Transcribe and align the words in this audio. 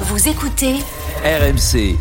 Vous 0.00 0.28
écoutez 0.28 0.74
RMC. 1.24 1.96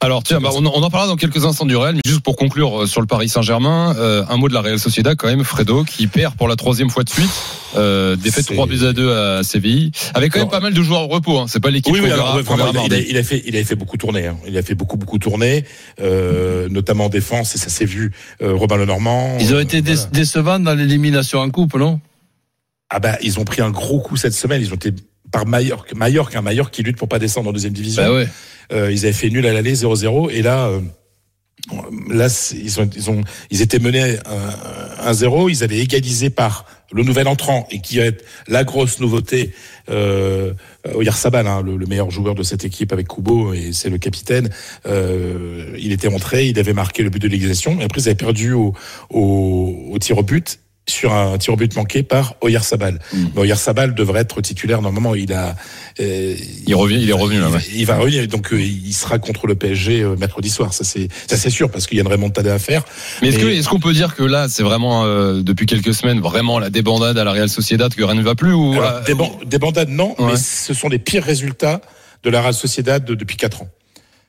Alors 0.00 0.22
tiens, 0.22 0.40
bah, 0.40 0.50
on, 0.52 0.64
en- 0.66 0.72
on 0.74 0.82
en 0.82 0.90
parlera 0.90 1.06
dans 1.08 1.16
quelques 1.16 1.44
instants 1.46 1.64
du 1.64 1.74
Real, 1.76 1.94
mais 1.94 2.00
juste 2.04 2.20
pour 2.20 2.36
conclure 2.36 2.82
euh, 2.82 2.86
sur 2.86 3.00
le 3.00 3.06
Paris 3.06 3.28
Saint-Germain, 3.30 3.94
euh, 3.96 4.24
un 4.28 4.36
mot 4.36 4.48
de 4.48 4.52
la 4.54 4.60
Real 4.60 4.78
Sociedad 4.78 5.16
quand 5.16 5.28
même, 5.28 5.42
Fredo, 5.42 5.84
qui 5.84 6.06
perd 6.06 6.34
pour 6.36 6.48
la 6.48 6.56
troisième 6.56 6.90
fois 6.90 7.02
de 7.02 7.08
suite, 7.08 7.30
euh, 7.76 8.14
défaite 8.16 8.44
C'est- 8.48 8.54
3 8.54 8.66
buts 8.66 8.84
à 8.84 8.92
2 8.92 9.10
à 9.16 9.42
Séville, 9.42 9.90
avec 10.12 10.32
quand 10.32 10.40
même 10.40 10.48
pas 10.50 10.60
mal 10.60 10.74
de 10.74 10.82
joueurs 10.82 11.02
au 11.02 11.06
repos, 11.08 11.38
hein. 11.38 11.46
c'est 11.48 11.60
pas 11.60 11.70
l'équipe 11.70 11.94
Oui, 11.94 12.00
oui, 12.02 12.08
qu'on 12.08 12.14
alors, 12.14 12.26
verra- 12.26 12.36
ouais, 12.38 12.44
qu'on 12.44 12.56
verra 12.56 12.72
vraiment, 12.72 12.86
il, 12.86 12.92
a, 12.92 12.96
mardi. 12.96 13.10
il 13.10 13.16
a 13.16 13.22
fait, 13.22 13.42
il 13.46 13.56
a 13.56 13.64
fait 13.64 13.74
beaucoup 13.76 13.96
tourner. 13.96 14.26
Hein. 14.26 14.36
Il 14.46 14.56
a 14.58 14.62
fait 14.62 14.74
beaucoup, 14.74 14.96
beaucoup 14.98 15.18
tourner, 15.18 15.64
euh, 16.02 16.68
notamment 16.68 17.06
en 17.06 17.10
défense, 17.10 17.54
et 17.54 17.58
ça 17.58 17.68
s'est 17.70 17.86
vu. 17.86 18.12
Euh, 18.42 18.54
Robin 18.54 18.76
Lenormand. 18.76 19.38
Ils 19.40 19.54
ont 19.54 19.60
été 19.60 19.80
voilà. 19.80 20.00
décevants 20.12 20.58
dans 20.60 20.74
l'élimination 20.74 21.38
en 21.40 21.48
coupe, 21.48 21.74
non? 21.74 22.00
Ah 22.90 22.98
bah, 23.00 23.16
ils 23.22 23.40
ont 23.40 23.44
pris 23.44 23.62
un 23.62 23.70
gros 23.70 24.00
coup 24.00 24.16
cette 24.16 24.34
semaine. 24.34 24.60
Ils 24.62 24.72
ont 24.72 24.76
été 24.76 24.92
par 25.30 25.46
Mallorca, 25.46 25.94
Mallorca, 25.94 26.38
un 26.38 26.42
Mallorca 26.42 26.70
qui 26.70 26.82
lutte 26.82 26.96
pour 26.96 27.08
pas 27.08 27.18
descendre 27.18 27.50
en 27.50 27.52
deuxième 27.52 27.72
division. 27.72 28.02
Bah 28.02 28.12
ouais. 28.12 28.28
Euh, 28.72 28.90
ils 28.90 29.04
avaient 29.04 29.12
fait 29.12 29.30
nul 29.30 29.46
à 29.46 29.52
l'aller 29.52 29.74
0-0 29.74 30.30
et 30.30 30.42
là, 30.42 30.66
euh, 30.66 30.80
là, 32.08 32.28
ils 32.54 32.80
ont, 32.80 32.90
ils 32.94 33.10
ont, 33.10 33.22
ils 33.50 33.62
étaient 33.62 33.78
menés 33.78 34.16
euh, 34.28 35.12
1-0. 35.12 35.50
Ils 35.50 35.64
avaient 35.64 35.78
égalisé 35.78 36.30
par 36.30 36.66
le 36.92 37.02
nouvel 37.02 37.26
entrant 37.26 37.66
et 37.70 37.80
qui 37.80 37.98
va 37.98 38.04
être 38.04 38.24
la 38.46 38.64
grosse 38.64 39.00
nouveauté, 39.00 39.52
euh, 39.90 40.52
Oyarzabal, 40.94 41.46
hein, 41.46 41.62
le, 41.62 41.76
le 41.76 41.86
meilleur 41.86 42.10
joueur 42.10 42.34
de 42.34 42.42
cette 42.42 42.64
équipe 42.64 42.92
avec 42.92 43.08
Kubo 43.08 43.52
et 43.52 43.72
c'est 43.72 43.90
le 43.90 43.98
capitaine. 43.98 44.50
Euh, 44.86 45.74
il 45.78 45.92
était 45.92 46.08
rentré, 46.08 46.46
il 46.46 46.58
avait 46.58 46.72
marqué 46.72 47.02
le 47.02 47.10
but 47.10 47.20
de 47.20 47.28
l'égalisation. 47.28 47.80
Et 47.80 47.84
après, 47.84 48.00
ils 48.00 48.08
avaient 48.08 48.14
perdu 48.14 48.52
au, 48.52 48.72
au, 49.10 49.88
au 49.90 49.98
tir 49.98 50.18
au 50.18 50.22
but 50.22 50.60
sur 50.88 51.12
un 51.12 51.36
tir 51.38 51.52
au 51.52 51.56
but 51.56 51.74
manqué 51.74 52.02
par 52.04 52.34
Oyarzabal. 52.40 53.00
Mm. 53.12 53.24
Mais 53.34 53.40
Oyarzabal 53.42 53.94
devrait 53.94 54.20
être 54.20 54.40
titulaire 54.40 54.82
normalement. 54.82 55.14
Il 55.16 55.32
a, 55.32 55.56
euh, 55.98 56.36
Il 56.66 56.74
revient, 56.76 56.98
il 57.02 57.10
est 57.10 57.12
revenu 57.12 57.40
là. 57.40 57.46
il, 57.48 57.52
ouais. 57.52 57.58
va- 57.58 57.64
il 57.74 57.86
va 57.86 57.96
revenir, 57.98 58.28
donc 58.28 58.52
euh, 58.52 58.60
il 58.62 58.92
sera 58.92 59.18
contre 59.18 59.46
le 59.48 59.56
PSG 59.56 60.02
euh, 60.02 60.16
mercredi 60.16 60.48
soir. 60.48 60.72
Ça 60.72 60.84
c'est 60.84 61.08
ça 61.26 61.36
c'est 61.36 61.50
sûr 61.50 61.70
parce 61.70 61.86
qu'il 61.86 61.98
y 61.98 62.00
a 62.00 62.04
une 62.04 62.08
remontada 62.10 62.54
à 62.54 62.58
faire. 62.60 62.84
Mais 63.20 63.28
est-ce 63.28 63.38
est-ce 63.44 63.68
qu'on 63.68 63.80
peut 63.80 63.92
dire 63.92 64.14
que 64.14 64.22
là, 64.22 64.48
c'est 64.48 64.62
vraiment 64.62 65.04
euh, 65.04 65.42
depuis 65.42 65.66
quelques 65.66 65.92
semaines 65.94 66.20
vraiment 66.20 66.58
la 66.60 66.70
débandade 66.70 67.18
à 67.18 67.24
la 67.24 67.32
Real 67.32 67.48
Sociedad 67.48 67.92
que 67.92 68.04
rien 68.04 68.14
ne 68.14 68.22
va 68.22 68.34
plus 68.36 68.52
ou 68.52 68.72
Alors, 68.74 69.00
euh, 69.08 69.58
bandades 69.58 69.88
non, 69.88 70.14
Ouais. 70.20 70.32
mais 70.32 70.36
ce 70.36 70.72
sont 70.72 70.88
les 70.88 70.98
pires 71.00 71.24
résultats 71.24 71.80
de 72.22 72.30
la 72.30 72.40
Real 72.42 72.54
Sociedad 72.54 73.04
de- 73.04 73.14
depuis 73.14 73.36
quatre 73.36 73.62
ans. 73.62 73.68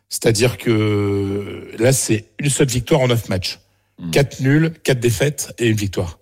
C'est-à-dire 0.10 0.58
que 0.58 1.68
là 1.78 1.92
c'est 1.94 2.26
une 2.40 2.50
seule 2.50 2.68
victoire 2.68 3.02
en 3.02 3.08
neuf 3.10 3.30
matchs, 3.30 3.60
Hmm. 4.00 4.12
quatre 4.12 4.42
nuls, 4.42 4.74
quatre 4.84 5.00
défaites 5.00 5.54
et 5.58 5.66
une 5.68 5.76
victoire. 5.76 6.17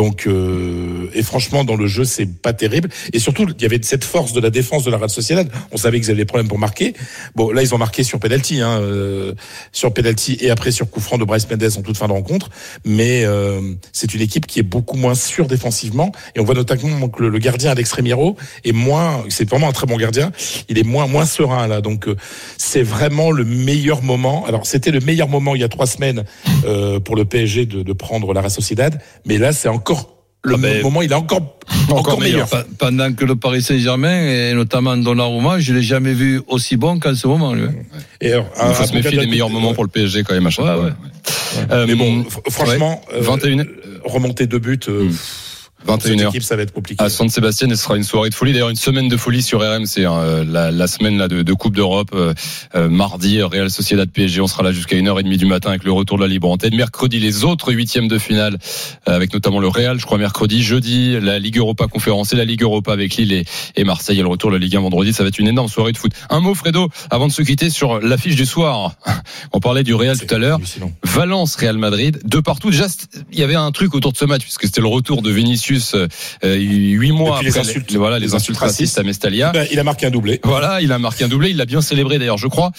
Donc 0.00 0.26
euh, 0.26 1.10
et 1.12 1.22
franchement 1.22 1.62
dans 1.62 1.76
le 1.76 1.86
jeu 1.86 2.04
c'est 2.04 2.24
pas 2.24 2.54
terrible 2.54 2.88
et 3.12 3.18
surtout 3.18 3.46
il 3.46 3.60
y 3.60 3.66
avait 3.66 3.78
cette 3.82 4.02
force 4.02 4.32
de 4.32 4.40
la 4.40 4.48
défense 4.48 4.82
de 4.82 4.90
la 4.90 4.96
Real 4.96 5.10
Sociedad. 5.10 5.46
On 5.72 5.76
savait 5.76 6.00
qu'ils 6.00 6.08
avaient 6.08 6.22
des 6.22 6.24
problèmes 6.24 6.48
pour 6.48 6.58
marquer. 6.58 6.94
Bon 7.34 7.50
là 7.50 7.60
ils 7.60 7.74
ont 7.74 7.76
marqué 7.76 8.02
sur 8.02 8.18
penalty, 8.18 8.62
hein, 8.62 8.80
euh, 8.80 9.34
sur 9.72 9.92
penalty 9.92 10.38
et 10.40 10.48
après 10.48 10.70
sur 10.70 10.88
coup 10.88 11.00
franc 11.00 11.18
de 11.18 11.24
Bryce 11.24 11.46
Mendes 11.50 11.70
en 11.76 11.82
toute 11.82 11.98
fin 11.98 12.08
de 12.08 12.14
rencontre. 12.14 12.48
Mais 12.86 13.26
euh, 13.26 13.60
c'est 13.92 14.14
une 14.14 14.22
équipe 14.22 14.46
qui 14.46 14.58
est 14.58 14.62
beaucoup 14.62 14.96
moins 14.96 15.14
sûre 15.14 15.46
défensivement 15.46 16.12
et 16.34 16.40
on 16.40 16.44
voit 16.44 16.54
notamment 16.54 17.10
que 17.10 17.22
le, 17.22 17.28
le 17.28 17.38
gardien 17.38 17.72
Alex 17.72 17.92
Remiro 17.92 18.38
est 18.64 18.72
moins. 18.72 19.22
C'est 19.28 19.50
vraiment 19.50 19.68
un 19.68 19.72
très 19.72 19.86
bon 19.86 19.98
gardien. 19.98 20.32
Il 20.70 20.78
est 20.78 20.82
moins 20.82 21.08
moins 21.08 21.26
serein 21.26 21.66
là. 21.66 21.82
Donc 21.82 22.08
euh, 22.08 22.16
c'est 22.56 22.82
vraiment 22.82 23.32
le 23.32 23.44
meilleur 23.44 24.02
moment. 24.02 24.46
Alors 24.46 24.64
c'était 24.64 24.92
le 24.92 25.00
meilleur 25.00 25.28
moment 25.28 25.54
il 25.54 25.60
y 25.60 25.64
a 25.64 25.68
trois 25.68 25.86
semaines 25.86 26.24
euh, 26.64 27.00
pour 27.00 27.16
le 27.16 27.26
PSG 27.26 27.66
de, 27.66 27.82
de 27.82 27.92
prendre 27.92 28.32
la 28.32 28.40
Real 28.40 28.50
Sociedad, 28.50 28.98
mais 29.26 29.36
là 29.36 29.52
c'est 29.52 29.68
encore 29.68 29.89
le 30.42 30.54
Ah 30.54 30.58
ben, 30.58 30.82
moment. 30.82 31.02
Il 31.02 31.10
est 31.12 31.14
encore 31.14 31.58
encore, 31.90 32.18
meilleur. 32.20 32.48
Pendant 32.78 33.12
que 33.12 33.24
le 33.24 33.36
Paris 33.36 33.62
Saint-Germain, 33.62 34.20
et 34.26 34.54
notamment 34.54 34.96
Donnarumma, 34.96 35.58
je 35.60 35.72
l'ai 35.74 35.82
jamais 35.82 36.12
vu 36.14 36.40
aussi 36.48 36.76
bon 36.76 36.98
qu'en 36.98 37.14
ce 37.14 37.26
moment. 37.26 37.52
Lui. 37.54 37.64
Et 38.20 38.32
alors, 38.32 38.46
il 38.68 38.74
faut 38.74 38.84
se 38.84 38.94
méfier 38.94 39.18
des 39.18 39.26
meilleurs 39.26 39.50
moments 39.50 39.74
pour 39.74 39.84
le 39.84 39.90
PSG 39.90 40.22
quand 40.24 40.34
même 40.34 40.46
à 40.46 40.50
chaque 40.50 40.64
Ouais, 40.64 40.74
fois. 40.74 40.84
ouais. 40.84 40.92
Euh, 41.72 41.84
Mais 41.86 41.94
bon, 41.94 42.22
fr- 42.22 42.50
franchement, 42.50 43.00
euh, 43.12 43.20
21 43.20 43.64
remonter 44.04 44.46
deux 44.46 44.58
buts. 44.58 44.78
euh, 44.88 45.04
Mm. 45.04 45.14
Pour 45.84 46.00
cette 46.02 46.12
21h. 46.18 46.28
équipe, 46.28 46.42
ça 46.42 46.56
va 46.56 46.62
être 46.62 46.72
compliqué. 46.72 47.02
à 47.02 47.08
San 47.08 47.28
Sébastien, 47.28 47.68
et 47.68 47.76
ce 47.76 47.82
sera 47.82 47.96
une 47.96 48.02
soirée 48.04 48.30
de 48.30 48.34
folie. 48.34 48.52
D'ailleurs, 48.52 48.68
une 48.70 48.76
semaine 48.76 49.08
de 49.08 49.16
folie 49.16 49.42
sur 49.42 49.60
RMC. 49.60 50.04
hein, 50.04 50.12
euh, 50.22 50.44
la, 50.46 50.70
la 50.70 50.86
semaine 50.86 51.18
là 51.18 51.28
de, 51.28 51.42
de 51.42 51.52
Coupe 51.52 51.74
d'Europe, 51.76 52.10
euh, 52.14 52.34
euh, 52.74 52.88
mardi, 52.88 53.42
Real 53.42 53.70
Sociedad 53.70 54.08
PSG. 54.10 54.40
On 54.40 54.46
sera 54.46 54.62
là 54.62 54.72
jusqu'à 54.72 54.96
1h30 54.96 55.36
du 55.36 55.46
matin 55.46 55.70
avec 55.70 55.84
le 55.84 55.92
retour 55.92 56.16
de 56.18 56.22
la 56.22 56.28
libre 56.28 56.48
antenne. 56.50 56.74
Mercredi, 56.74 57.18
les 57.18 57.44
autres 57.44 57.72
huitièmes 57.72 58.08
de 58.08 58.18
finale, 58.18 58.58
euh, 59.08 59.14
avec 59.16 59.32
notamment 59.32 59.60
le 59.60 59.68
Real, 59.68 59.98
je 59.98 60.06
crois, 60.06 60.18
mercredi. 60.18 60.62
Jeudi, 60.62 61.18
la 61.20 61.38
Ligue 61.38 61.58
Europa 61.58 61.86
conférence 61.86 62.32
et 62.32 62.36
la 62.36 62.44
Ligue 62.44 62.62
Europa 62.62 62.92
avec 62.92 63.16
Lille 63.16 63.32
et, 63.32 63.44
et 63.76 63.84
Marseille. 63.84 64.18
Et 64.18 64.22
le 64.22 64.28
retour 64.28 64.50
de 64.50 64.56
la 64.56 64.60
Ligue 64.60 64.76
1 64.76 64.80
vendredi. 64.80 65.12
Ça 65.12 65.22
va 65.22 65.28
être 65.28 65.38
une 65.38 65.48
énorme 65.48 65.68
soirée 65.68 65.92
de 65.92 65.96
foot. 65.98 66.12
Un 66.28 66.40
mot, 66.40 66.54
Fredo, 66.54 66.88
avant 67.10 67.26
de 67.28 67.32
se 67.32 67.42
quitter 67.42 67.70
sur 67.70 68.00
l'affiche 68.00 68.36
du 68.36 68.46
soir. 68.46 68.94
On 69.52 69.60
parlait 69.60 69.82
du 69.84 69.94
Real 69.94 70.18
tout 70.18 70.32
à 70.34 70.38
l'heure. 70.38 70.58
Valence, 71.04 71.56
Real 71.56 71.78
Madrid, 71.78 72.20
de 72.24 72.38
partout. 72.40 72.70
Déjà, 72.70 72.86
il 73.32 73.38
y 73.38 73.42
avait 73.42 73.54
un 73.54 73.70
truc 73.72 73.94
autour 73.94 74.12
de 74.12 74.16
ce 74.16 74.24
match 74.24 74.42
puisque 74.42 74.64
c'était 74.64 74.80
le 74.80 74.86
retour 74.88 75.22
de 75.22 75.30
Vinicius 75.30 75.69
euh, 75.94 76.06
huit 76.42 77.12
mois 77.12 77.36
Depuis 77.36 77.46
les 77.46 77.50
après 77.58 77.68
insultes. 77.70 77.92
voilà 77.94 78.18
les, 78.18 78.26
Les 78.26 78.34
insultes 78.34 78.58
racistes 78.58 78.98
à 78.98 79.02
Mestalia. 79.02 79.52
Ben, 79.52 79.66
il 79.70 79.78
a 79.78 79.84
marqué 79.84 80.06
un 80.06 80.10
doublé. 80.10 80.40
Voilà, 80.44 80.80
il 80.80 80.90
a 80.92 80.98
marqué 80.98 81.24
un 81.24 81.28
doublé, 81.28 81.50
il 81.50 81.56
l'a 81.56 81.66
bien 81.66 81.80
célébré 81.80 82.18
d'ailleurs, 82.18 82.38
je 82.38 82.46
crois. 82.48 82.70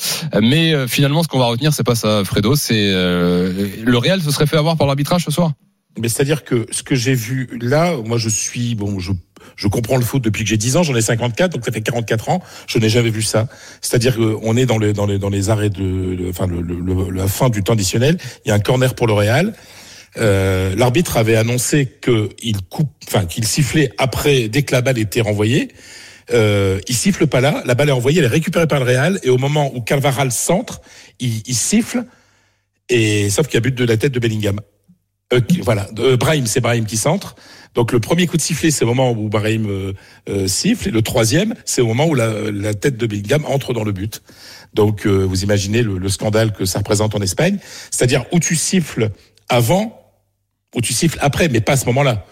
Mais 0.41 0.73
euh, 0.73 0.87
finalement, 0.87 1.23
ce 1.23 1.27
qu'on 1.27 1.39
va 1.39 1.45
retenir, 1.45 1.73
c'est 1.73 1.83
pas 1.83 1.95
ça, 1.95 2.23
Fredo, 2.25 2.55
c'est 2.55 2.73
euh, 2.93 3.67
le 3.83 3.97
Real 3.97 4.21
se 4.21 4.31
serait 4.31 4.47
fait 4.47 4.57
avoir 4.57 4.77
par 4.77 4.87
l'arbitrage 4.87 5.23
ce 5.25 5.31
soir? 5.31 5.51
Mais 5.99 6.07
c'est-à-dire 6.07 6.45
que 6.45 6.65
ce 6.71 6.83
que 6.83 6.95
j'ai 6.95 7.13
vu 7.13 7.49
là, 7.59 7.95
moi 8.05 8.17
je 8.17 8.29
suis 8.29 8.75
bon, 8.75 8.99
je 8.99 9.11
je 9.57 9.67
comprends 9.67 9.97
le 9.97 10.03
foot 10.05 10.23
depuis 10.23 10.43
que 10.43 10.49
j'ai 10.49 10.55
10 10.55 10.77
ans, 10.77 10.83
j'en 10.83 10.95
ai 10.95 11.01
54, 11.01 11.51
donc 11.51 11.65
ça 11.65 11.71
fait 11.73 11.81
44 11.81 12.29
ans, 12.29 12.41
je 12.67 12.79
n'ai 12.79 12.87
jamais 12.87 13.09
vu 13.09 13.21
ça. 13.21 13.47
C'est-à-dire 13.81 14.15
qu'on 14.15 14.55
est 14.55 14.65
dans 14.65 14.77
les 14.77 14.93
dans 14.93 15.05
les 15.05 15.19
dans 15.19 15.29
les 15.29 15.49
arrêts 15.49 15.69
de, 15.69 15.81
de- 16.15 16.29
enfin 16.29 16.47
le, 16.47 16.61
le- 16.61 16.79
le- 16.79 17.09
la 17.11 17.27
fin 17.27 17.49
du 17.49 17.61
temps 17.61 17.73
additionnel, 17.73 18.17
il 18.45 18.49
y 18.49 18.51
a 18.51 18.55
un 18.55 18.59
corner 18.59 18.95
pour 18.95 19.05
le 19.07 19.11
Real. 19.13 19.53
Euh, 20.17 20.75
L'arbitre 20.75 21.17
avait 21.17 21.35
annoncé 21.35 21.97
qu'il 22.01 22.61
coupe, 22.69 22.91
enfin 23.07 23.25
qu'il 23.25 23.45
sifflait 23.45 23.91
après 23.97 24.49
dès 24.49 24.63
que 24.63 24.73
la 24.73 24.81
balle 24.81 24.97
était 24.97 25.21
renvoyée. 25.21 25.69
Euh, 26.33 26.79
il 26.87 26.95
siffle 26.95 27.27
pas 27.27 27.41
là, 27.41 27.61
la 27.65 27.75
balle 27.75 27.89
est 27.89 27.93
envoyée, 27.93 28.19
elle 28.19 28.25
est 28.25 28.29
récupérée 28.29 28.67
par 28.67 28.79
le 28.79 28.85
Real, 28.85 29.19
et 29.23 29.29
au 29.29 29.37
moment 29.37 29.71
où 29.75 29.81
Calvaral 29.81 30.31
centre, 30.31 30.81
il, 31.19 31.41
il 31.45 31.55
siffle, 31.55 32.05
et 32.89 33.29
sauf 33.29 33.47
qu'il 33.47 33.55
y 33.55 33.57
a 33.57 33.61
but 33.61 33.75
de 33.75 33.83
la 33.85 33.97
tête 33.97 34.13
de 34.13 34.19
Bellingham. 34.19 34.59
Euh, 35.33 35.41
voilà, 35.61 35.87
euh, 35.99 36.17
Brahim, 36.17 36.45
c'est 36.45 36.61
Brahim 36.61 36.85
qui 36.85 36.97
centre. 36.97 37.35
Donc 37.73 37.93
le 37.93 38.01
premier 38.01 38.27
coup 38.27 38.35
de 38.35 38.41
sifflet, 38.41 38.69
c'est 38.69 38.83
au 38.83 38.87
moment 38.87 39.11
où 39.11 39.29
Brahim 39.29 39.65
euh, 39.69 39.93
euh, 40.29 40.47
siffle, 40.47 40.89
et 40.89 40.91
le 40.91 41.01
troisième, 41.01 41.53
c'est 41.65 41.81
au 41.81 41.87
moment 41.87 42.05
où 42.05 42.15
la, 42.15 42.51
la 42.51 42.73
tête 42.73 42.97
de 42.97 43.07
Bellingham 43.07 43.45
entre 43.45 43.73
dans 43.73 43.83
le 43.83 43.93
but. 43.93 44.21
Donc 44.73 45.05
euh, 45.05 45.23
vous 45.23 45.43
imaginez 45.43 45.81
le, 45.81 45.97
le 45.97 46.09
scandale 46.09 46.51
que 46.53 46.65
ça 46.65 46.79
représente 46.79 47.15
en 47.15 47.21
Espagne, 47.21 47.57
c'est-à-dire 47.89 48.25
où 48.31 48.39
tu 48.39 48.55
siffles 48.55 49.11
avant, 49.49 50.00
où 50.75 50.81
tu 50.81 50.93
siffles 50.93 51.17
après, 51.21 51.49
mais 51.49 51.61
pas 51.61 51.73
à 51.73 51.77
ce 51.77 51.85
moment-là. 51.87 52.25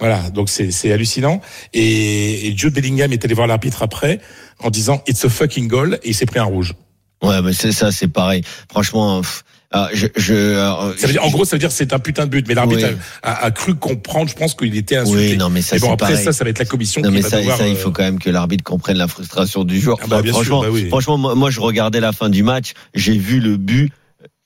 Voilà, 0.00 0.28
donc 0.30 0.48
c'est 0.48 0.92
hallucinant. 0.92 1.40
Et, 1.72 2.48
et 2.48 2.56
Jude 2.56 2.74
Bellingham 2.74 3.12
est 3.12 3.24
allé 3.24 3.34
voir 3.34 3.46
l'arbitre 3.46 3.82
après 3.82 4.20
en 4.58 4.70
disant 4.70 5.02
it's 5.06 5.24
a 5.24 5.28
fucking 5.28 5.68
goal 5.68 5.98
et 6.02 6.08
il 6.10 6.14
s'est 6.14 6.26
pris 6.26 6.40
un 6.40 6.44
rouge. 6.44 6.74
Ouais, 7.22 7.40
mais 7.42 7.52
c'est 7.52 7.70
ça, 7.72 7.92
c'est 7.92 8.08
pareil. 8.08 8.42
Franchement, 8.70 9.20
pff, 9.20 9.44
ah, 9.70 9.88
je, 9.92 10.06
je, 10.16 10.34
euh, 10.34 10.96
Ça 10.96 11.06
veut 11.06 11.12
dire, 11.14 11.24
en 11.24 11.30
gros, 11.30 11.44
ça 11.44 11.56
veut 11.56 11.60
dire 11.60 11.72
c'est 11.72 11.92
un 11.92 11.98
putain 11.98 12.26
de 12.26 12.30
but, 12.30 12.46
mais 12.46 12.54
l'arbitre 12.54 12.86
Oui. 12.88 12.96
a, 13.22 13.30
a- 13.32 13.44
a 13.46 13.50
cru 13.50 13.74
comprendre. 13.76 14.28
Je 14.28 14.34
pense 14.34 14.54
qu'il 14.54 14.76
était 14.76 14.96
insulté. 14.96 15.30
oui, 15.32 15.36
non, 15.36 15.48
mais 15.48 15.62
ça, 15.62 15.76
mais 15.76 15.80
bon, 15.80 15.92
après 15.92 16.10
pareil. 16.12 16.24
ça, 16.24 16.32
ça 16.32 16.44
va 16.44 16.50
être 16.50 16.58
la 16.58 16.64
commission 16.64 17.00
non, 17.02 17.08
qui 17.08 17.14
mais 17.14 17.20
va 17.22 17.28
ça, 17.30 17.38
devoir. 17.38 17.58
ça, 17.58 17.66
il 17.68 17.74
euh, 17.74 17.78
faut 17.78 17.90
quand 17.92 18.02
même 18.04 18.18
que 18.18 18.30
l'arbitre 18.30 18.62
comprenne 18.64 18.96
la 18.98 19.08
frustration 19.08 19.64
du 19.64 19.80
joueur. 19.80 19.98
Ah 20.02 20.06
bah, 20.08 20.22
bien 20.22 20.32
sûr, 20.32 20.42
franchement, 20.42 20.62
bah 20.62 20.68
oui. 20.70 20.88
franchement, 20.88 21.18
moi, 21.18 21.34
moi, 21.34 21.50
je 21.50 21.60
regardais 21.60 22.00
la 22.00 22.12
fin 22.12 22.28
du 22.28 22.42
match, 22.42 22.72
j'ai 22.94 23.16
vu 23.16 23.38
le 23.40 23.56
but. 23.56 23.92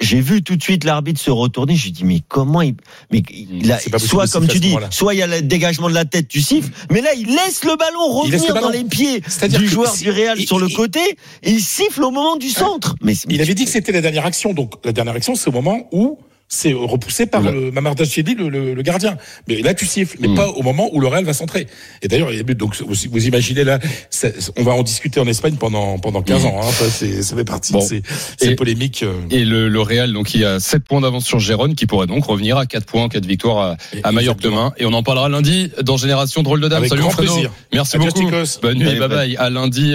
J'ai 0.01 0.21
vu 0.21 0.43
tout 0.43 0.57
de 0.57 0.63
suite 0.63 0.85
l'arbitre 0.85 1.21
se 1.21 1.31
retourner. 1.31 1.75
J'ai 1.77 1.91
dit 1.91 2.05
mais 2.05 2.21
comment 2.27 2.63
il, 2.63 2.75
mais 3.11 3.23
il 3.31 3.71
a, 3.73 3.79
soit 3.99 4.31
comme 4.31 4.47
tu 4.47 4.61
dis, 4.61 4.75
soit 4.91 5.15
il 5.15 5.19
y 5.19 5.23
a 5.23 5.27
le 5.27 5.43
dégagement 5.43 5.89
de 5.89 5.95
la 5.95 6.05
tête, 6.05 6.29
tu 6.29 6.41
siffles, 6.41 6.71
mais 6.91 7.01
là 7.01 7.11
il 7.15 7.27
laisse 7.27 7.65
le 7.65 7.77
ballon 7.77 8.21
revenir 8.21 8.41
le 8.41 8.55
ballon. 8.55 8.67
dans 8.67 8.73
les 8.73 8.85
pieds 8.85 9.23
du 9.49 9.69
joueur 9.69 9.95
du 9.97 10.11
Real 10.11 10.39
sur 10.41 10.59
le 10.59 10.69
côté 10.69 11.01
et 11.43 11.51
il 11.51 11.61
siffle 11.61 12.05
au 12.05 12.11
moment 12.11 12.37
du 12.37 12.49
centre. 12.49 12.95
Mais, 13.03 13.15
mais 13.27 13.35
Il 13.35 13.41
avait 13.41 13.55
dit 13.55 13.65
que 13.65 13.71
c'était 13.71 13.93
la 13.93 14.01
dernière 14.01 14.27
action. 14.27 14.53
Donc 14.53 14.75
la 14.85 14.93
dernière 14.93 15.15
action, 15.15 15.35
c'est 15.35 15.49
au 15.49 15.53
moment 15.53 15.89
où 15.93 16.19
c'est 16.49 16.73
repoussé 16.73 17.27
par 17.27 17.43
le 17.43 17.71
le, 17.71 18.49
le, 18.49 18.75
le 18.75 18.83
gardien. 18.83 19.17
Mais 19.49 19.61
là, 19.63 19.75
tu 19.75 19.87
siffles, 19.87 20.17
mais 20.21 20.29
Mm. 20.29 20.35
pas 20.35 20.49
au 20.49 20.63
moment 20.63 20.89
où 20.93 21.01
le 21.01 21.07
Real 21.09 21.25
va 21.25 21.33
centrer. 21.33 21.67
Et 22.03 22.09
d'ailleurs, 22.09 22.33
y. 22.33 22.43
Donc 22.55 22.77
vous, 22.81 22.95
vous 23.11 23.27
imaginez 23.27 23.65
là, 23.65 23.79
ça- 24.11 24.29
on 24.57 24.63
va 24.63 24.73
en 24.73 24.83
discuter 24.83 25.21
en 25.21 25.27
Espagne 25.27 25.57
pendant 25.57 25.99
pendant 25.99 26.23
15 26.23 26.43
Mm. 26.45 26.47
ans. 26.47 26.61
Hein, 26.63 26.73
ça, 26.73 27.37
fait 27.37 27.45
partie 27.45 27.73
Bon. 27.73 27.81
de 27.81 27.85
ces, 27.85 28.03
ces 28.39 28.49
Et- 28.51 28.55
polémiques. 28.57 29.03
euh, 29.03 29.13
Et 29.31 29.45
le, 29.45 29.69
le 29.69 29.81
Real, 29.81 30.13
donc, 30.13 30.35
il 30.35 30.45
a 30.45 30.59
7 30.61 30.85
points 30.85 31.01
d'avance 31.01 31.25
sur 31.27 31.39
Gérone, 31.39 31.75
qui 31.75 31.87
pourrait 31.87 32.07
donc 32.07 32.25
revenir 32.25 32.57
à 32.57 32.67
4 32.67 32.87
points, 32.87 33.09
4 33.09 33.27
victoires 33.27 33.59
à, 33.59 33.77
à 34.09 34.13
Majorque 34.13 34.39
Exactement. 34.39 34.71
demain. 34.71 34.73
Et 34.79 34.87
on 34.87 34.93
en 34.93 35.03
parlera 35.03 35.29
lundi 35.29 35.71
dans 35.83 35.97
Génération 35.97 36.43
Drôle 36.43 36.61
de 36.61 36.69
Dame. 36.69 36.79
Avec 36.79 36.89
Salut 36.91 37.03
grand 37.03 37.11
Fredo. 37.11 37.33
plaisir. 37.33 37.51
Merci 37.73 37.99
beaucoup. 37.99 38.31
Bonne 38.63 38.79
nuit, 38.79 38.99
bye 38.99 39.09
bye. 39.09 39.37
À 39.37 39.51
lundi. 39.51 39.95